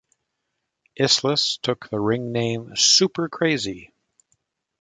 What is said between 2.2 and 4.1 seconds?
name "Super Crazy".